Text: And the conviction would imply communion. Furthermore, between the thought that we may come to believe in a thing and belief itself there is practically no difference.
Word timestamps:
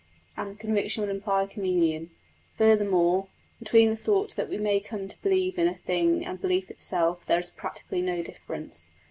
And 0.35 0.49
the 0.49 0.55
conviction 0.55 1.01
would 1.03 1.11
imply 1.15 1.45
communion. 1.45 2.09
Furthermore, 2.57 3.27
between 3.59 3.91
the 3.91 3.95
thought 3.95 4.35
that 4.35 4.49
we 4.49 4.57
may 4.57 4.79
come 4.79 5.07
to 5.07 5.21
believe 5.21 5.59
in 5.59 5.67
a 5.67 5.75
thing 5.77 6.25
and 6.25 6.41
belief 6.41 6.71
itself 6.71 7.23
there 7.27 7.39
is 7.39 7.51
practically 7.51 8.01
no 8.01 8.23
difference. 8.23 8.89